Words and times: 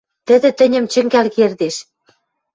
Тӹдӹ 0.27 0.49
тӹньӹм 0.57 0.85
чӹнгӓл 0.91 1.27
кердеш... 1.35 1.75